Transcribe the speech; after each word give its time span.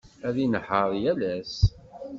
Ad 0.27 0.35
inehheṛ 0.43 0.89
yal 1.03 1.21
ass. 1.35 1.55